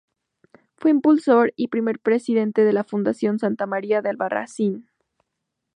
[0.77, 4.89] Fue impulsor y primer Presidente de la Fundación Santa María de Albarracín.